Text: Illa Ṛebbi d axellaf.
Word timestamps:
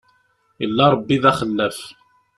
Illa 0.63 0.85
Ṛebbi 0.93 1.15
d 1.23 1.25
axellaf. 1.31 1.77